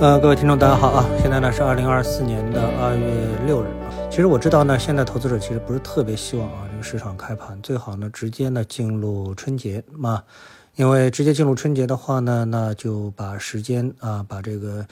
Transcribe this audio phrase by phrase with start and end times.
[0.00, 1.06] 呃，各位听众，大家好啊！
[1.22, 3.66] 现在呢是二零二四年的二月六日。
[4.10, 10.22] 其实我知道呢，现在投资者其实不是特别希望啊，这个市场开盘最好呢直接呢进入春节嘛，
[10.74, 14.84] 因为直接进入春节的话呢，那就把时间啊，把这个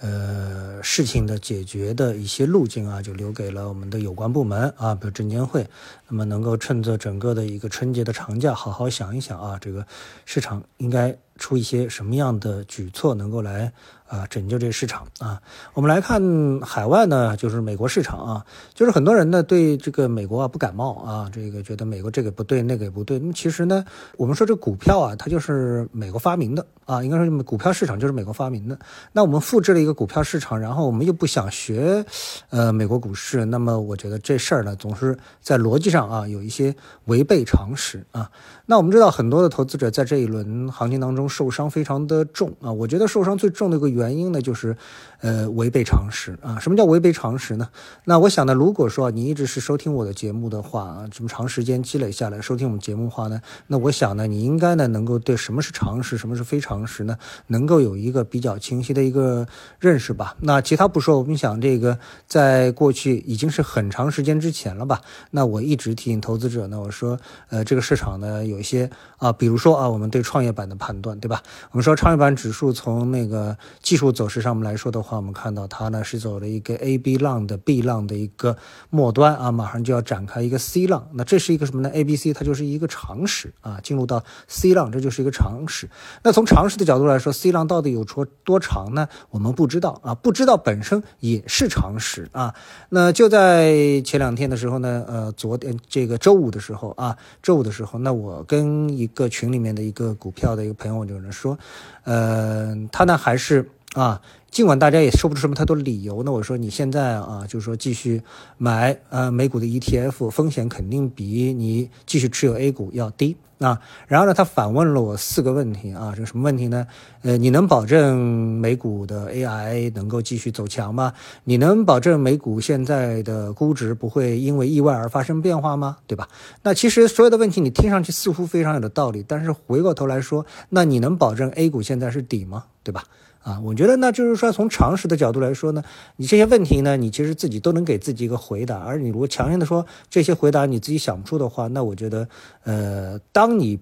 [0.00, 5.66] 呃事情的解决的一些路径啊，就留给了我们的有关部门啊，比如证监会，
[6.08, 9.86] 那么能够趁着整个的一个春节的长假，好好想一想啊，这个
[10.24, 13.72] 市场应该出一些什么样的举措，能够来。
[14.10, 15.40] 啊，拯救这个市场啊！
[15.72, 16.20] 我们来看
[16.62, 23.20] 海外呢，就是美国市场啊，就是很多人呢对这个美国啊不感冒啊，这个觉得美国这个不对，那个也不对。
[23.20, 23.84] 那么其实呢，
[24.16, 28.76] 我们说这股票啊，它就是美国发明的啊，应该说股票市场就是美国发明的。
[29.12, 32.04] 那我们复制了一个股票市场，然后我们又不想学
[32.50, 36.74] 呃美国股市，那么我觉得这事儿呢，总是在逻辑上啊有一些
[37.06, 38.30] 违背常识啊。
[38.66, 44.76] 那我们知道很多的投资者在这一轮行情当中受伤非常的重啊，我觉得受伤最重的一个原因呢，就是，
[45.20, 46.58] 呃，违背常识啊。
[46.60, 47.68] 什么叫违背常识呢？
[48.04, 59.46] 那我想呢，如果说你一直是收听我的节目的话啊，这么长时间积累下来收听我们节目的话呢，那我想呢，你应该呢能够对什么是常识，什么是非常识呢，能够有一个比较清晰的一个
[59.80, 60.36] 认识吧。
[60.40, 65.00] 那其他不说，我们想这个在过去已经是很长时间之前了吧？
[65.32, 71.42] 那我一直提醒投资者呢，我说，呃，这个市场呢有一些啊，比如说啊，我们对创业板的判断，对吧？
[71.72, 73.56] 我们说创业板指数从那个。
[73.82, 78.56] 技术走势上面来说的话，我们看到它呢是走了一个 A B 浪的 B 浪的一个
[78.90, 81.08] 末端啊，马上就要展开一个 C 浪。
[81.14, 85.88] 那这是一个什么呢？A B C 它就是一个常识啊，进入到 C 浪，这就是一个常识。
[86.22, 89.08] 那从常识的角度来说，C 浪到底有多多长呢？
[89.30, 92.54] 我们不知道啊，不知道本身也是常识啊。
[92.88, 101.56] 那就在前两天的时候呢，呃，昨天这个周五的时候啊，周五的时候，那我跟一个群里面的一个股票的一个朋友就是说，
[102.04, 103.70] 呃，他呢还是。
[103.94, 108.20] 啊，尽管大家也说不出什么太多理由呢，我说你现在啊，就是说继续
[108.58, 113.80] 买呃美股的 ETF，风险肯定比你继续持有 A 股要低啊。
[114.08, 116.84] 然后呢，他反问了我四个问题啊，这什么问题呢？
[117.22, 118.18] 呃，你能保证
[118.58, 121.12] 美股的 AI 能够继续走强吗？
[121.44, 125.98] 你能保证美股现在的估值不会因为意外而发生变化吗？
[126.08, 126.28] 对吧？
[126.64, 132.64] 那其实所有的问题你听上去似乎非常有的道理，但是回过头来说，那你能保证 A 股现在是底吗？
[132.82, 133.04] 对吧？
[133.42, 135.82] 啊，我觉得那就是说，从常识的角度来说呢，
[136.16, 138.78] 你这些问题呢，你其实自己都能给自己一个回答。
[138.78, 142.28] 而你如果强硬的说这些回答你自己想不出的话，那我觉得，
[142.64, 143.80] 呃，当你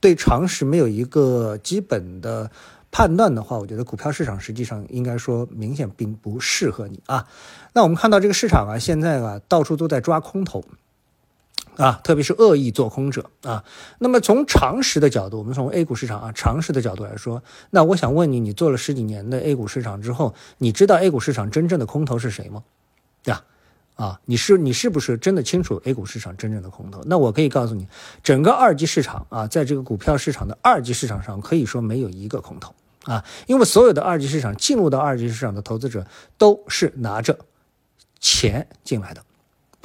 [0.00, 2.50] 对常识没有一个基本的
[2.90, 7.26] 判断的话，我觉得股票市场实际上应该说明显并不适合你啊。
[7.74, 10.64] 那我们看到这个市场啊，现在啊，到处都在抓空头。
[11.76, 13.64] 啊，特别是恶意做空者啊。
[13.98, 22.64] 那么从常识的角度，我们从 A 股市场啊常识的角度来说，那我想问你，你做了十几年的 A 股市场之后，你知道 A 股市场真正的空头是谁吗？
[23.22, 23.44] 对吧？
[23.96, 27.02] 啊，你是你是不是真的清楚 A 股市场真正的空头？
[27.06, 27.86] 那我可以告诉你，
[28.22, 36.06] 整个二级市场啊，在这个股票市场的二级市场上，可以说没有一个空头啊，因为所有的二级市场进入到二级市场的投资者
[36.38, 37.38] 都是拿着
[38.18, 39.25] 钱进来的。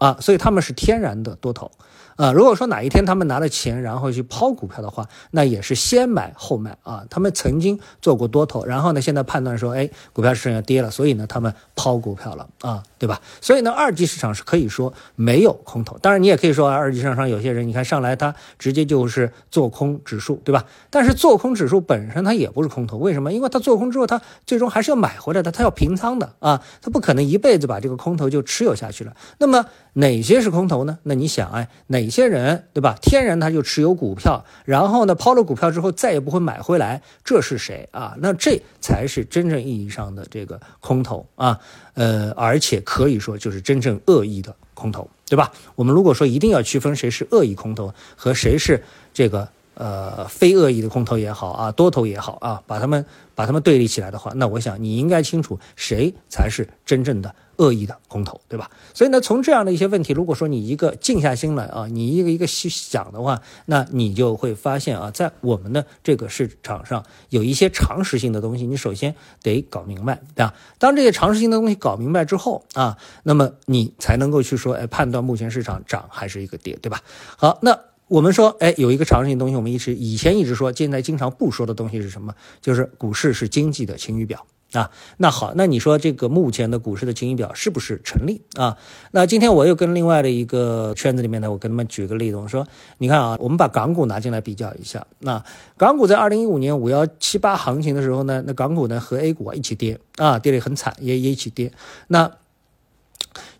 [0.02, 1.70] 啊，所以他们是天然的多头，
[2.16, 7.06] 啊，如果说哪一天他们拿了钱，然后去抛股票的话，那也是先买后卖啊。
[7.08, 13.22] 他们曾经做过多头，然后呢，现在判断说，哎，股票市场要跌了，所以呢，他们抛股票了啊，对吧？
[13.42, 15.96] 所以呢，二级市场是可以说没有空头。
[16.00, 20.66] 当然，你也可以说二级市场上有些人，你看上来他直接就是做空指数，对吧？
[20.90, 23.32] 但是做空指数本身它也不是空头，为什么？
[23.32, 29.16] 因为它做空之后，它最终还是要买回来的，它要平仓的啊，它不可能一辈子把这个空头就持有下去了。
[29.38, 29.64] 那么。
[29.94, 31.00] 哪些是空头呢？
[31.04, 32.96] 那你想，哎，哪些人对吧？
[33.02, 38.16] 天然他就持有股票，然后呢，抛了股票之后再也不会买回来，这是谁啊？
[38.20, 41.60] 那这才是真正意义上的这个空头啊，
[41.96, 45.52] 呃，而且可以说就是真正恶意的空头，对吧？
[45.76, 49.50] 我们如果说一定要区分谁是恶意空头和谁是这个。
[49.82, 53.04] 呃，非恶意的空头也好啊，多头也好啊，把他们
[53.34, 58.70] 把他们对立起来的话，那我想你应该清楚谁才是真正的恶意的空头，对吧？
[58.94, 70.54] 所以呢，从这样的一些问题，如果说你一个静下心来啊，你一个一个去想的话，那你就会发现啊，在我们的这个市场上有一些常识性的东西，你首先得搞明白，对吧？
[70.78, 77.02] 当这些常识性的东西搞明白之后啊，那么你才能够去说，哎，判断目前市场涨还是一个跌，对吧？
[77.36, 77.76] 好，那。
[78.12, 82.36] 我们说，哎，有一个常识性东西，我们一直以前一直说，现在经常不说的东西是什么？
[82.60, 88.78] 就是股市是经济的晴雨表啊，那好，那你说这个目前的股市的晴雨表是不是成立啊？
[89.12, 92.68] 那今天我又跟另外的一个圈子里面呢，我跟他们举个例子，我说，
[92.98, 95.42] 你看啊，我们把港股拿进来比较一下，那
[95.78, 101.72] 港股在二零一五年五幺七八行情的时候呢，那港股呢和 A 股啊一起跌啊，跌得很惨，也也一起跌，
[102.10, 102.30] 那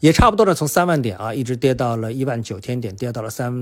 [0.02, 3.54] 也差不多的从三万点啊一直跌到了一万九千点，跌到了三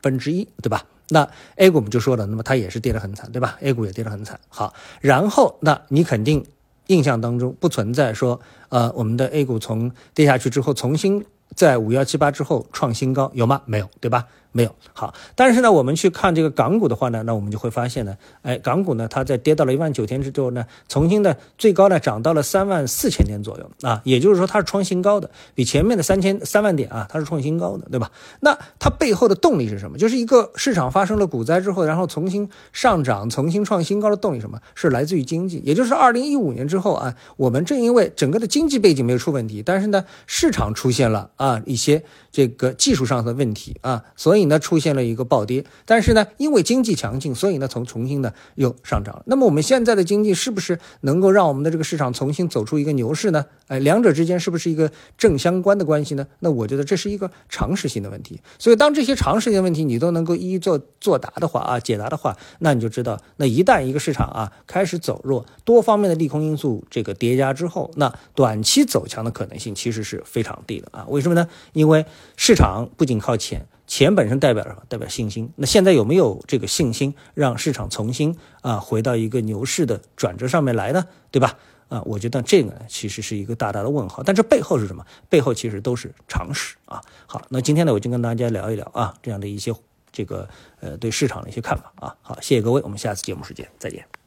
[0.00, 0.86] 分之一，对吧？
[1.10, 4.40] 那 A 股我们就说了，那么它也是跌得很惨，对吧？A 股也跌得很惨。
[4.48, 6.42] 好，然后那你肯定。
[6.88, 11.24] 印象当中不存在说，呃，我们的 A 股从跌下去之后，重新
[11.54, 13.62] 在五幺七八之后创新高，有吗？
[13.66, 14.26] 没有，对吧？
[14.52, 28.10] 没有好，但是呢，我们去看这个港股的话呢，那我们就会发现呢，哎，港股呢，它在跌到了一万九千之后呢，重新的最高呢涨到了三万四千点左右啊，也就是说它是创新高的，比前面的三千三万点啊，它是创新高的，对吧？
[28.40, 29.96] 那它背后的动力是什么？
[29.96, 34.60] 就是一个市场发生了股灾之后，然后重新上涨、重新创新高的动力什么？
[34.74, 44.41] 是来自于经济，也就是二零一五年之后啊，我们正因为整个的经济背景没有出问题，但是呢，市场出现了啊一些这个技术上的问题啊，所以。
[44.46, 49.22] 呢出现了一个暴跌，但是呢，因为经济强劲，所以呢，从重新呢又上涨了。
[49.26, 53.46] 那么我们现在的经济是不是能够让我们的这个市场重新走出一个牛市呢？
[53.68, 56.26] 哎，两者之间是不是一个正相关的关系呢？
[56.40, 58.40] 那我觉得这是一个常识性的问题。
[58.58, 71.06] 所以当这些常识性问题你都能够一一做作答的话啊，解答的话，那你就知道，那一旦一个市场啊开始走弱，多方面的利空因素这个叠加之后，那短期走强的可能性其实是非常低的啊。
[71.08, 71.48] 为什么呢？
[71.72, 72.04] 因为
[72.36, 73.66] 市场不仅靠钱。
[73.92, 74.82] 钱本身代表什么？
[74.88, 75.52] 代表信心。
[75.56, 81.04] 那现在有没有这个信心，让市场重新啊回到一个牛市的转折上面来呢？
[81.30, 81.58] 对吧？
[81.90, 84.22] 啊，我觉得这个呢，其实是一个大大的问号。
[84.22, 85.04] 但这背后是什么？
[85.28, 87.02] 背后其实都是常识啊。
[87.26, 89.70] 好，那今天呢，我就跟大家聊一聊啊，这样的一些
[90.10, 90.48] 这个
[90.80, 92.16] 呃对市场的一些看法啊。
[92.22, 94.21] 好，谢谢各位，我们下次节目时间再见。